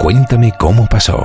[0.00, 1.22] Cuéntame cómo pasó.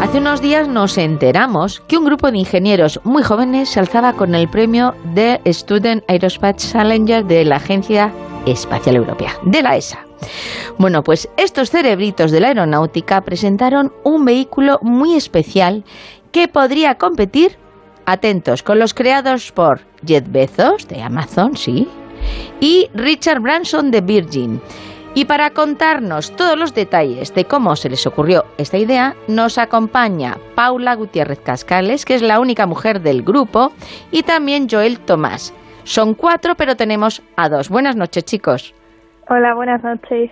[0.00, 4.36] Hace unos días nos enteramos que un grupo de ingenieros muy jóvenes se alzaba con
[4.36, 8.12] el premio de Student Aerospace Challenger de la Agencia
[8.46, 9.98] Espacial Europea, de la ESA.
[10.78, 15.82] Bueno, pues estos cerebritos de la aeronáutica presentaron un vehículo muy especial
[16.30, 17.58] que podría competir,
[18.06, 21.88] atentos, con los creados por Jet Bezos de Amazon, sí,
[22.60, 24.60] y Richard Branson de Virgin.
[25.16, 30.38] Y para contarnos todos los detalles de cómo se les ocurrió esta idea, nos acompaña
[30.56, 33.72] Paula Gutiérrez Cascales, que es la única mujer del grupo,
[34.10, 35.54] y también Joel Tomás.
[35.84, 37.68] Son cuatro, pero tenemos a dos.
[37.68, 38.74] Buenas noches, chicos.
[39.28, 40.30] Hola, buenas noches.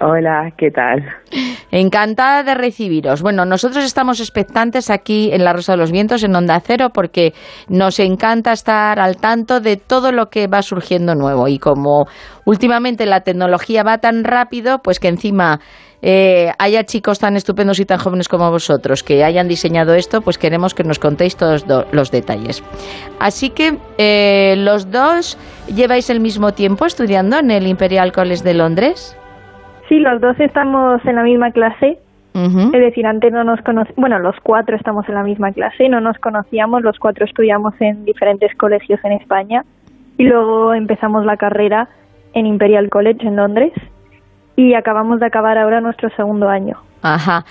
[0.00, 1.04] Hola, ¿qué tal?
[1.70, 3.22] Encantada de recibiros.
[3.22, 7.32] Bueno, nosotros estamos expectantes aquí en La Rosa de los Vientos, en Onda Cero, porque
[7.68, 11.46] nos encanta estar al tanto de todo lo que va surgiendo nuevo.
[11.46, 12.06] Y como
[12.44, 15.60] últimamente la tecnología va tan rápido, pues que encima
[16.02, 20.38] eh, haya chicos tan estupendos y tan jóvenes como vosotros que hayan diseñado esto, pues
[20.38, 22.64] queremos que nos contéis todos los detalles.
[23.20, 25.38] Así que eh, los dos
[25.72, 29.16] lleváis el mismo tiempo estudiando en el Imperial College de Londres.
[29.88, 31.98] Sí, los dos estamos en la misma clase.
[32.34, 36.00] Es decir, antes no nos conocíamos, bueno, los cuatro estamos en la misma clase, no
[36.00, 39.64] nos conocíamos, los cuatro estudiamos en diferentes colegios en España
[40.18, 41.88] y luego empezamos la carrera
[42.32, 43.72] en Imperial College en Londres
[44.56, 46.78] y acabamos de acabar ahora nuestro segundo año.
[47.02, 47.44] Ajá.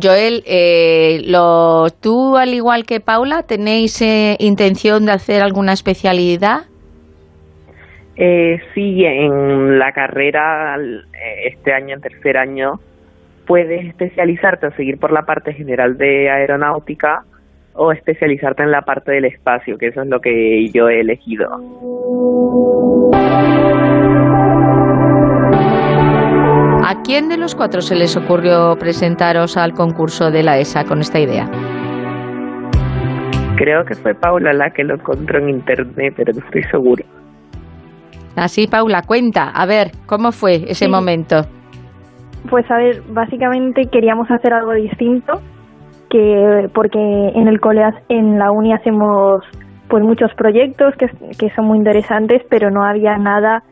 [0.00, 6.71] Joel, eh, lo, ¿tú al igual que Paula tenéis eh, intención de hacer alguna especialidad?
[8.16, 12.80] Eh, sí, en la carrera, eh, este año, en tercer año,
[13.46, 17.24] puedes especializarte o seguir por la parte general de aeronáutica
[17.74, 21.48] o especializarte en la parte del espacio, que eso es lo que yo he elegido.
[26.84, 31.00] ¿A quién de los cuatro se les ocurrió presentaros al concurso de la ESA con
[31.00, 31.48] esta idea?
[33.56, 37.04] Creo que fue Paula la que lo encontró en internet, pero no estoy seguro.
[38.36, 41.42] Así, Paula, cuenta, a ver, ¿cómo fue ese momento?
[42.48, 45.40] Pues a ver, básicamente queríamos hacer algo distinto,
[46.10, 49.44] que porque en el cole, en la uni hacemos
[49.88, 51.06] pues muchos proyectos que,
[51.36, 53.62] que son muy interesantes, pero no había nada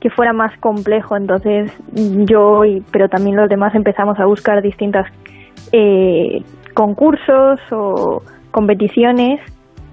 [0.00, 1.16] que fuera más complejo.
[1.16, 5.06] Entonces yo, y, pero también los demás empezamos a buscar distintas
[5.72, 6.42] eh,
[6.74, 9.40] concursos o competiciones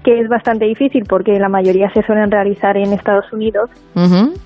[0.04, 3.70] que es bastante difícil porque la mayoría se suelen realizar en Estados Unidos.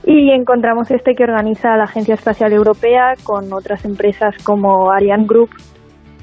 [0.07, 5.51] Y encontramos este que organiza la Agencia Espacial Europea con otras empresas como Ariane Group,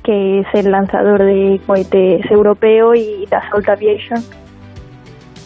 [0.03, 4.24] que es el lanzador de cohetes europeo, y Dassault Aviation.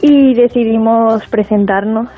[0.01, 2.09] Y decidimos presentarnos.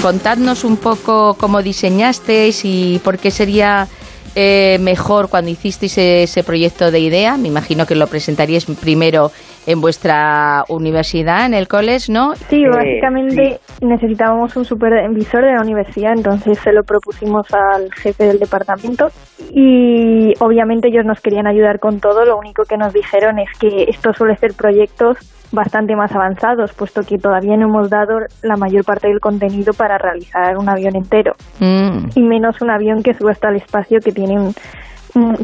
[0.00, 3.86] Contadnos un poco cómo diseñasteis y por qué sería
[4.34, 7.36] eh, mejor cuando hicisteis ese proyecto de idea?
[7.36, 9.30] Me imagino que lo presentaríais primero
[9.66, 12.34] en vuestra universidad, en el college, ¿no?
[12.34, 18.38] Sí, básicamente necesitábamos un supervisor de la universidad, entonces se lo propusimos al jefe del
[18.38, 19.08] departamento
[19.52, 23.84] y obviamente ellos nos querían ayudar con todo, lo único que nos dijeron es que
[23.88, 25.18] esto suele ser proyectos
[25.52, 29.98] bastante más avanzados, puesto que todavía no hemos dado la mayor parte del contenido para
[29.98, 32.10] realizar un avión entero, mm.
[32.14, 34.36] y menos un avión que sube hasta el espacio que tiene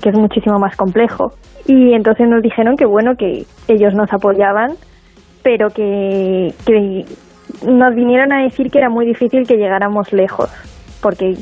[0.02, 1.32] que es muchísimo más complejo.
[1.66, 4.72] Y entonces nos dijeron que bueno, que ellos nos apoyaban,
[5.42, 7.04] pero que, que
[7.66, 10.50] nos vinieron a decir que era muy difícil que llegáramos lejos,
[11.02, 11.36] porque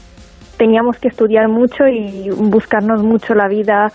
[0.56, 3.92] teníamos que estudiar mucho y buscarnos mucho la vida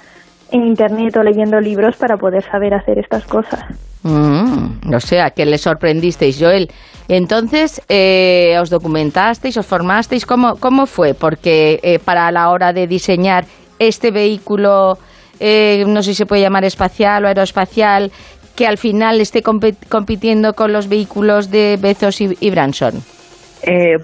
[0.52, 3.91] en internet o leyendo libros para poder saber hacer estas cosas.
[4.04, 6.70] Mm, o sea, que le sorprendisteis, Joel.
[7.08, 10.26] Entonces, eh, ¿os documentasteis, os formasteis?
[10.26, 11.14] ¿Cómo, cómo fue?
[11.14, 13.46] Porque eh, para la hora de diseñar
[13.80, 14.98] este vehículo,
[15.40, 18.12] eh, no sé si se puede llamar espacial o aeroespacial,
[18.56, 22.94] que al final esté compitiendo con los vehículos de Bezos y, Branson?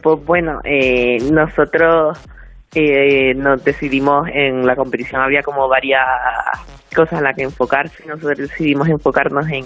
[0.03, 0.59] pues bueno,
[1.31, 2.17] nosotros
[2.79, 5.21] eh, nos decidimos en la competición.
[5.21, 6.05] Había como varias
[6.95, 8.05] cosas en las que enfocarse.
[8.05, 9.65] Nosotros decidimos enfocarnos en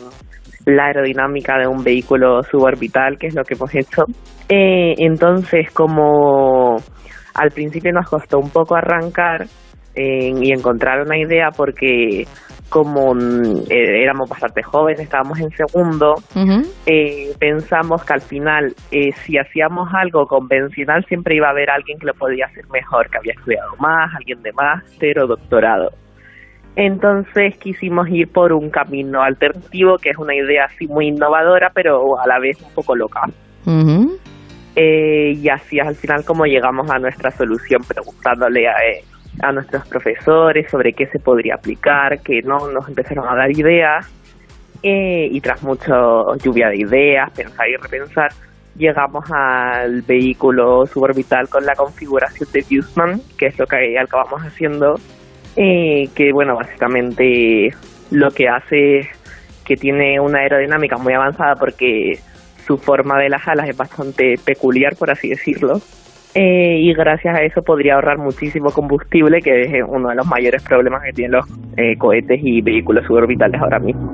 [0.66, 4.04] la aerodinámica de un vehículo suborbital que es lo que hemos hecho.
[4.48, 6.78] Eh, entonces como
[7.34, 9.46] al principio nos costó un poco arrancar
[9.94, 12.26] y encontrar una idea porque
[12.72, 16.16] como mm, eh, éramos bastante jóvenes, estábamos en segundo,
[16.86, 22.00] eh, pensamos que al final, eh, si hacíamos algo convencional, siempre iba a haber alguien
[22.00, 25.92] que lo podía hacer mejor, que había estudiado más, alguien de máster o doctorado.
[26.78, 32.18] Entonces quisimos ir por un camino alternativo, que es una idea así muy innovadora, pero
[32.18, 33.24] a la vez un poco loca.
[34.78, 39.04] Eh, y así es al final como llegamos a nuestra solución, preguntándole a, eh,
[39.42, 44.10] a nuestros profesores sobre qué se podría aplicar, que no nos empezaron a dar ideas.
[44.84, 45.94] Eh, y tras mucha
[46.44, 48.32] lluvia de ideas, pensar y repensar,
[48.76, 54.96] llegamos al vehículo suborbital con la configuración de Buseman, que es lo que acabamos haciendo
[55.56, 57.74] eh, que bueno, básicamente
[58.10, 59.08] lo que hace es
[59.66, 62.20] que tiene una aerodinámica muy avanzada porque
[62.66, 65.82] su forma de las alas es bastante peculiar, por así decirlo.
[66.34, 70.64] Eh, y gracias a eso podría ahorrar muchísimo combustible, que es uno de los mayores
[70.64, 71.46] problemas que tienen los
[71.76, 74.10] eh, cohetes y vehículos suborbitales ahora mismo.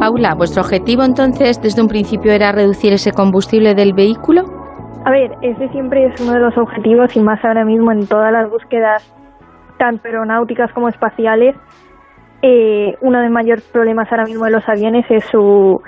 [0.00, 4.42] Paula, ¿vuestro objetivo entonces desde un principio era reducir ese combustible del vehículo?
[5.04, 8.32] A ver, ese siempre es uno de los objetivos y más ahora mismo en todas
[8.32, 9.02] las búsquedas,
[9.78, 11.56] tanto aeronáuticas como espaciales.
[12.42, 15.80] Eh, uno de los mayores problemas ahora mismo de los aviones es su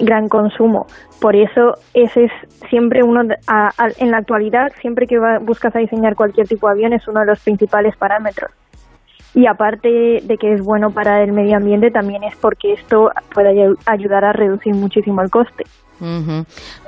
[0.00, 0.86] gran consumo.
[1.20, 2.32] Por eso ese es
[2.68, 7.06] siempre uno, en la actualidad, siempre que buscas a diseñar cualquier tipo de avión, es
[7.08, 8.50] uno de los principales parámetros.
[9.34, 9.88] Y aparte
[10.22, 14.32] de que es bueno para el medio ambiente, también es porque esto puede ayudar a
[14.32, 15.64] reducir muchísimo el coste.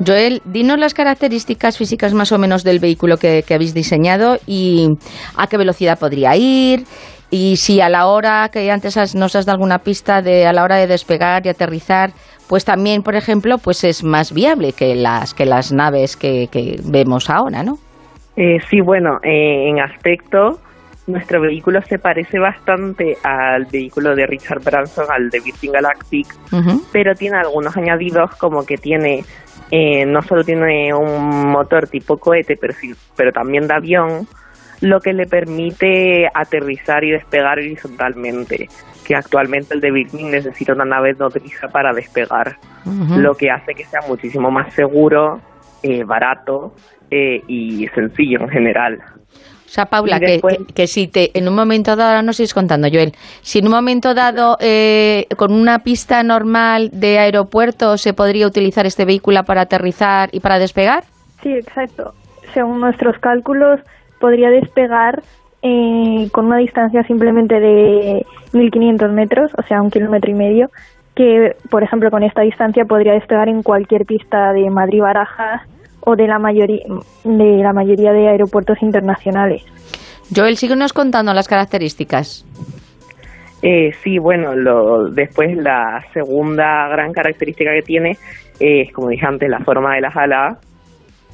[0.07, 4.99] Joel, dinos las características físicas más o menos del vehículo que, habéis diseñado y
[5.37, 6.85] a qué velocidad podría ir
[7.31, 10.63] y si a la hora que antes nos has dado alguna pista de a la
[10.63, 12.11] hora de despegar y aterrizar,
[12.49, 16.49] pues también, por ejemplo, pues es más viable que las que las naves que,
[16.85, 17.79] vemos ahora, ¿no?
[18.37, 20.61] Eh, sí, bueno, eh, en aspecto
[21.09, 26.27] nuestro vehículo se parece bastante al vehículo de Richard Branson, al de Virgin Galactic,
[26.93, 29.25] pero tiene algunos añadidos como que tiene,
[29.71, 34.29] eh, no solo tiene un motor tipo cohete, pero, sí, pero también de avión,
[34.81, 38.69] lo que le permite aterrizar y despegar horizontalmente,
[39.07, 42.57] que actualmente el de Virgin necesita una nave nodriza para despegar,
[43.17, 45.41] lo que hace que sea muchísimo más seguro,
[45.83, 46.75] eh, barato
[47.11, 48.99] eh, y sencillo en general.
[49.69, 53.13] O sea, Paula, que, si te, en un momento dado, ahora no sigues contando, Joel,
[53.43, 58.87] si en un momento dado, eh, con una pista normal de aeropuerto, se podría utilizar
[58.87, 61.05] este vehículo para aterrizar y para despegar?
[61.43, 62.15] Sí, exacto.
[62.55, 63.81] Según nuestros cálculos,
[64.21, 65.23] podría despegar
[65.63, 70.71] eh, con una distancia simplemente de 1.500 metros, o sea, un kilómetro y medio,
[71.15, 75.63] que, por ejemplo, con esta distancia podría despegar en cualquier pista de Madrid-Barajas
[76.01, 76.85] o de la mayoría
[77.25, 79.65] de la mayoría de aeropuertos internacionales.
[80.35, 82.47] Joel, síguenos contando las características.
[83.63, 88.17] Eh, sí, bueno, lo, después la segunda gran característica que tiene
[88.61, 90.59] es, como dije antes, la forma de las alas,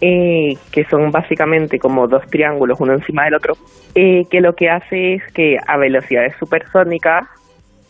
[0.01, 3.55] eh, que son básicamente como dos triángulos uno encima del otro,
[3.95, 7.29] eh, que lo que hace es que a velocidades supersónicas,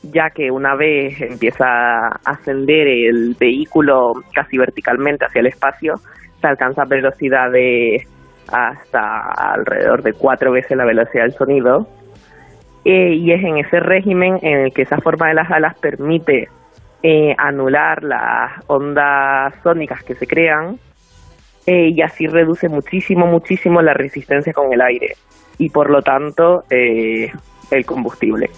[0.03, 5.95] ya que una vez empieza a ascender el vehículo casi verticalmente hacia el espacio,
[6.41, 8.07] se alcanza velocidades
[8.53, 11.89] hasta alrededor de cuatro veces la velocidad del sonido.
[12.85, 16.49] Eh, y es en ese régimen en el que esa forma de las alas permite
[17.03, 20.79] eh, anular las ondas sónicas que se crean
[21.67, 25.15] eh, y así reduce muchísimo, muchísimo la resistencia con el aire
[25.59, 28.51] y por lo tanto el combustible.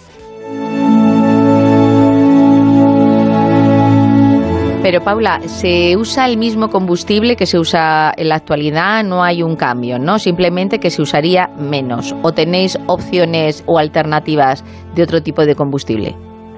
[4.86, 9.02] Pero Paula, ¿se usa el mismo combustible que se usa en la actualidad?
[9.02, 10.20] No hay un cambio, ¿no?
[10.20, 12.14] Simplemente que se usaría menos.
[12.22, 16.14] ¿O tenéis opciones o alternativas de otro tipo de combustible?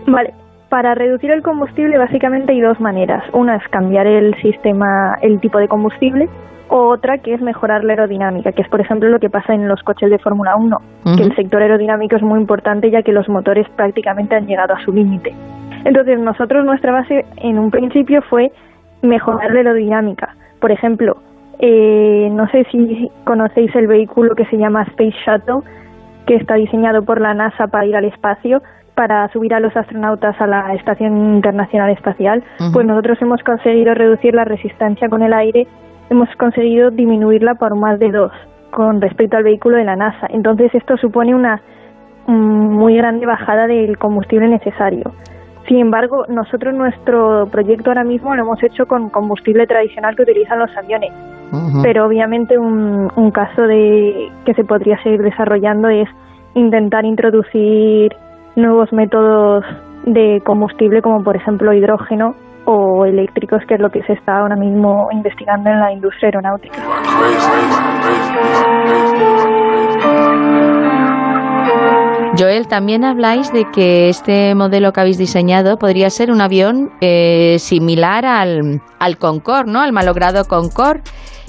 [0.07, 0.35] Vale.
[0.69, 3.25] Para reducir el combustible básicamente hay dos maneras.
[3.33, 6.29] Una es cambiar el sistema, el tipo de combustible,
[6.69, 9.67] o otra que es mejorar la aerodinámica, que es por ejemplo lo que pasa en
[9.67, 10.77] los coches de Fórmula 1,
[11.17, 14.85] que el sector aerodinámico es muy importante ya que los motores prácticamente han llegado a
[14.85, 15.35] su límite.
[15.85, 18.53] Entonces nosotros nuestra base en un principio fue
[19.01, 20.35] mejorar la aerodinámica.
[20.61, 21.17] Por ejemplo,
[21.61, 25.63] eh, no sé si conocéis el vehículo que se llama Space Shuttle,
[26.27, 28.61] que está diseñado por la NASA para ir al espacio,
[28.99, 32.43] para subir a los astronautas a la Estación Internacional Espacial.
[32.73, 35.69] Pues nosotros hemos conseguido reducir la resistencia con el aire,
[36.11, 38.33] hemos conseguido disminuirla por más de dos
[38.73, 40.27] con respecto al vehículo de la NASA.
[40.31, 41.63] Entonces esto supone una
[42.27, 45.13] mm, muy grande bajada del combustible necesario.
[45.69, 50.59] Sin embargo, nosotros nuestro proyecto ahora mismo lo hemos hecho con combustible tradicional que utilizan
[50.59, 51.13] los aviones.
[51.85, 56.09] Pero obviamente un, un caso de que se podría seguir desarrollando es
[56.55, 58.13] intentar introducir
[58.59, 59.65] nuevos métodos
[60.05, 62.35] de combustible como por ejemplo hidrógeno
[62.67, 66.79] o eléctricos, que es lo que se está ahora mismo investigando en la industria aeronáutica.
[72.39, 77.57] Joel, también habláis de que este modelo que habéis diseñado podría ser un avión eh,
[77.59, 79.81] similar al, al Concorde, ¿no?
[79.81, 81.01] Al malogrado Concorde.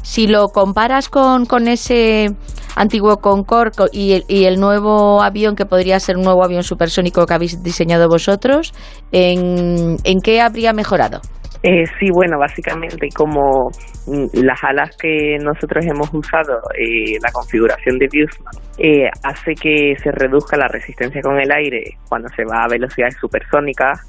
[0.01, 2.29] Si lo comparas con, con ese
[2.79, 7.61] antiguo Concorde y el, nuevo avión que podría ser un nuevo avión supersónico que habéis
[7.61, 8.73] diseñado vosotros,
[9.11, 11.19] ¿en, en qué habría mejorado?
[11.61, 13.69] Eh, sí, bueno, básicamente como
[14.07, 19.93] mm, las alas que nosotros hemos usado, eh, la configuración de Buseman, eh, hace que
[20.01, 23.99] se reduzca la resistencia con el aire cuando se va a velocidades supersónicas.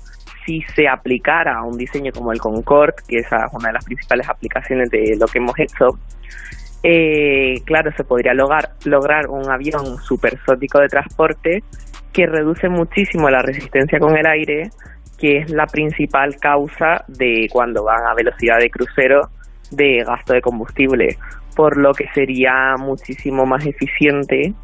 [0.46, 4.28] Si se aplicara un diseño como el Concorde, que esa es una de las principales
[4.28, 5.98] aplicaciones de lo que hemos hecho,
[6.82, 11.62] eh, claro, se podría lograr, un avión supersónico de transporte
[12.12, 14.70] que reduce muchísimo la resistencia con el aire
[15.18, 19.28] que es la principal causa de cuando van a velocidad de crucero
[19.70, 21.16] de gasto de combustible,
[21.54, 24.54] por lo que sería muchísimo más eficiente,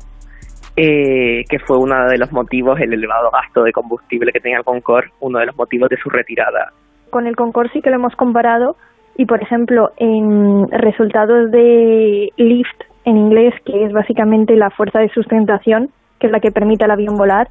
[0.76, 4.64] eh, que fue uno de los motivos, el elevado gasto de combustible que tenía el
[4.64, 6.72] Concorde, uno de los motivos de su retirada.
[7.10, 8.76] Con el Concorde sí que lo hemos comparado
[9.16, 15.08] y, por ejemplo, en resultados de lift en inglés, que es básicamente la fuerza de
[15.08, 17.46] sustentación, que es la que permite al avión volar,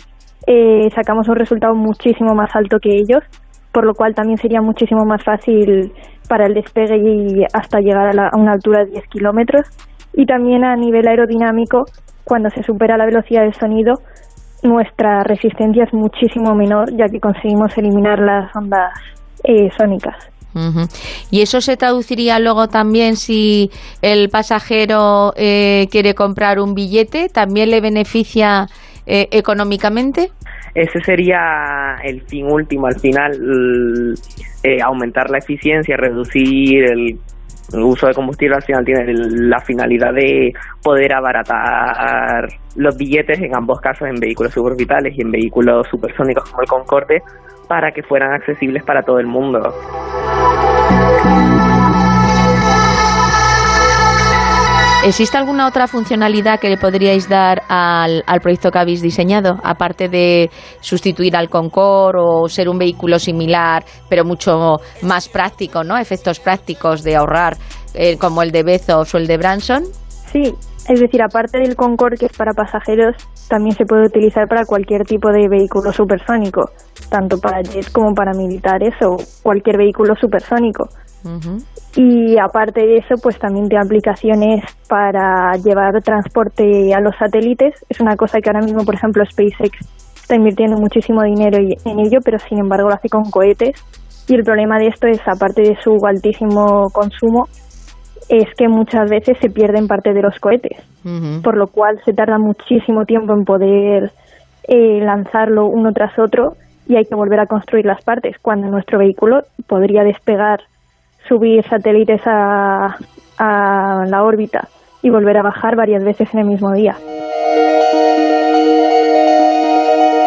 [0.48, 3.24] eh, sacamos un resultado muchísimo más alto que ellos,
[3.72, 5.92] por lo cual también sería muchísimo más fácil
[6.30, 9.68] para el despegue y hasta llegar a, a una altura de 10 kilómetros.
[10.14, 11.86] Y también a nivel aerodinámico,
[12.24, 13.96] cuando se supera la velocidad del sonido,
[14.64, 18.94] nuestra resistencia es muchísimo menor, ya que conseguimos eliminar las ondas
[19.44, 20.35] eh, sónicas.
[21.32, 23.70] ¿Y eso se traduciría luego también si
[24.02, 27.28] el pasajero eh, quiere comprar un billete?
[27.30, 28.68] ¿También le beneficia
[29.06, 30.32] eh, económicamente?
[30.74, 33.32] Ese sería el fin último, al final,
[34.64, 37.20] eh, aumentar la eficiencia, reducir el
[37.74, 43.80] uso de combustible, al final tiene la finalidad de poder abaratar los billetes, en ambos
[43.80, 47.22] casos en vehículos suborbitales y en vehículos supersónicos como el Concorde,
[47.68, 49.60] para que fueran accesibles para todo el mundo.
[55.06, 60.10] ¿Existe alguna otra funcionalidad que le podríais dar al, al, proyecto que habéis diseñado, aparte
[60.10, 65.96] de sustituir al Concorde o ser un vehículo similar, pero mucho más práctico, ¿no?
[65.96, 67.56] Efectos prácticos de ahorrar,
[67.94, 69.84] eh, como el de Bezos o el de Branson.
[70.10, 70.52] Sí,
[70.90, 73.16] es decir, aparte del Concorde, que es para pasajeros,
[73.48, 76.72] también se puede utilizar para cualquier tipo de vehículo supersónico,
[77.12, 80.90] tanto para jets como para militares o cualquier vehículo supersónico.
[81.26, 81.58] Uh -huh.
[81.98, 87.74] Y aparte de eso, pues también tiene aplicaciones para llevar transporte a los satélites.
[87.90, 89.80] Es una cosa que ahora mismo, por ejemplo, SpaceX
[90.16, 93.84] está invirtiendo muchísimo dinero en ello, pero sin embargo lo hace con cohetes.
[94.28, 97.46] Y el problema de esto es, aparte de su altísimo consumo,
[98.30, 101.44] es que muchas veces se pierden parte de los cohetes, uh -huh.
[101.44, 104.12] por lo cual se tarda muchísimo tiempo en poder
[104.68, 106.54] eh, lanzarlo uno tras otro
[106.88, 110.60] y hay que volver a construir las partes, cuando nuestro vehículo podría despegar
[111.28, 112.96] subir satélites a,
[113.38, 114.68] a, la órbita
[115.02, 116.96] y volver a bajar varias veces en el mismo día.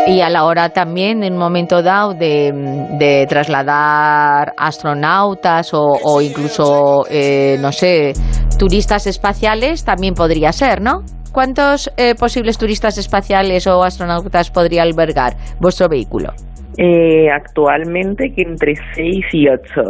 [0.06, 7.04] Y a la hora también, en un momento dado, de, trasladar astronautas o, o incluso,
[7.10, 8.14] eh, no sé,
[8.58, 11.02] turistas espaciales, también podría ser, ¿no?
[11.30, 16.32] ¿Cuántos eh, posibles turistas espaciales o astronautas podría albergar vuestro vehículo?
[16.80, 19.82] Eh, actualmente que entre 6 y 8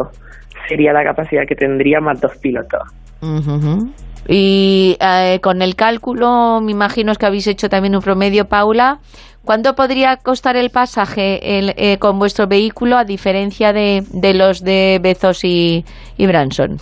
[0.68, 2.80] sería la capacidad que tendría más dos pilotos.
[3.20, 3.92] Uh -huh.
[4.26, 9.00] Y eh, con el cálculo, me imagino que habéis hecho también un promedio, Paula.
[9.44, 14.64] ¿Cuánto podría costar el pasaje el, eh, con vuestro vehículo a diferencia de, de los
[14.64, 15.84] de Bezos y,
[16.16, 16.76] y, Branson?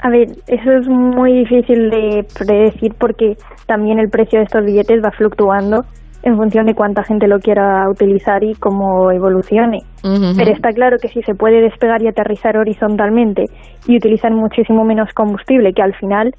[0.00, 5.02] A ver, eso es muy difícil de predecir porque también el precio de estos billetes
[5.02, 5.84] va fluctuando
[6.22, 9.78] en función de cuánta gente lo quiera utilizar y cómo evolucione.
[10.04, 10.36] Uh -huh.
[10.36, 13.44] Pero está claro que si se puede despegar y aterrizar horizontalmente
[13.86, 16.32] y utilizar muchísimo menos combustible, que al final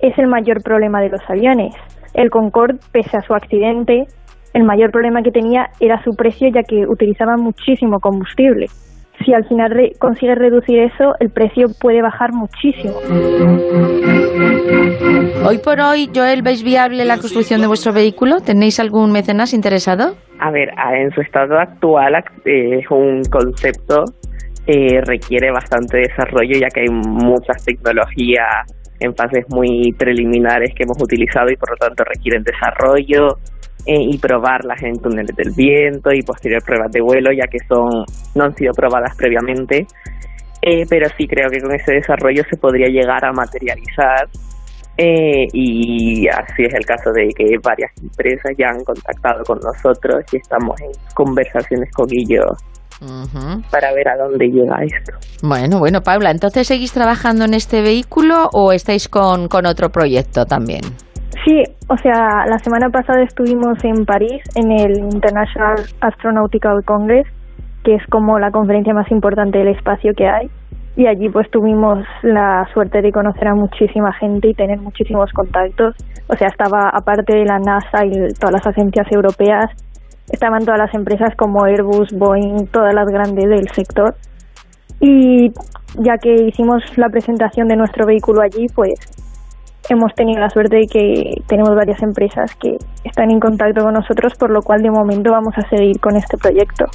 [0.00, 1.74] es el mayor problema de los aviones.
[2.14, 4.04] El Concorde, pese a su accidente,
[4.52, 8.66] el mayor problema que tenía era su precio ya que utilizaba muchísimo combustible.
[9.24, 12.94] Si al final re consigue reducir eso, el precio puede bajar muchísimo.
[15.46, 18.40] Hoy por hoy, Joel, ¿veis viable la construcción de vuestro vehículo?
[18.40, 20.14] ¿Tenéis algún mecenas interesado?
[20.38, 22.14] A ver, en su estado actual
[22.44, 24.04] eh, es un concepto
[24.64, 28.46] eh, requiere bastante desarrollo ya que hay muchas tecnologías
[29.00, 33.38] en fases muy preliminares que hemos utilizado y por lo tanto requieren desarrollo
[33.86, 38.04] eh, y probarlas en túneles del viento y posterior pruebas de vuelo ya que son
[38.34, 39.86] no han sido probadas previamente
[40.62, 44.28] eh, pero sí creo que con ese desarrollo se podría llegar a materializar
[44.98, 50.22] Eh, y así es el caso de que varias empresas ya han contactado con nosotros
[50.32, 52.52] y estamos en conversaciones con ellos
[53.70, 55.12] para ver a dónde llega esto.
[55.42, 60.44] Bueno, bueno, Paula, ¿entonces seguís trabajando en este vehículo o estáis con, con otro proyecto
[60.44, 60.82] también?
[61.44, 67.26] Sí, o sea, la semana pasada estuvimos en París en el International Astronautical Congress,
[67.82, 70.48] que es como la conferencia más importante del espacio que hay
[70.96, 75.94] y allí pues tuvimos la suerte de conocer a muchísima gente y tener muchísimos contactos.
[76.28, 79.66] O sea, estaba aparte de la NASA y todas las agencias europeas,
[80.30, 84.14] estaban todas las empresas como Airbus, Boeing, todas las grandes del sector.
[85.00, 85.50] Y
[85.98, 88.92] ya que hicimos la presentación de nuestro vehículo allí, pues
[89.92, 94.34] hemos tenido la suerte de que tenemos varias empresas que están en contacto con nosotros,
[94.38, 96.86] por lo cual de momento vamos a seguir con este proyecto.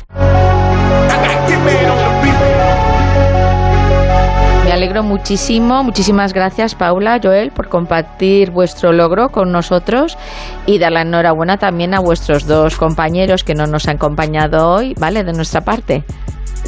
[4.65, 5.81] Me alegro muchísimo.
[5.83, 10.17] Muchísimas gracias, Paula, Joel, por compartir vuestro logro con nosotros
[10.65, 14.93] y dar la enhorabuena también a vuestros dos compañeros que no nos han acompañado hoy,
[14.99, 15.23] ¿vale?
[15.23, 16.03] De nuestra parte.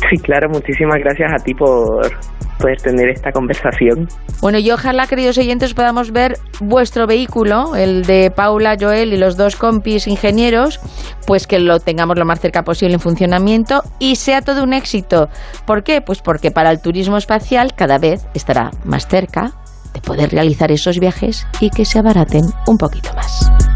[0.09, 2.09] Sí, claro, muchísimas gracias a ti por,
[2.59, 4.07] poder tener esta conversación.
[4.41, 9.37] Bueno, y ojalá, queridos oyentes, podamos ver vuestro vehículo, el de Paula, Joel y los
[9.37, 10.79] dos compis ingenieros,
[11.25, 15.29] pues que lo tengamos lo más cerca posible en funcionamiento y sea todo un éxito.
[15.65, 16.01] ¿Por qué?
[16.01, 19.53] Pues porque para el turismo espacial cada vez estará más cerca
[19.93, 23.68] de poder realizar esos viajes y que se abaraten un poquito más.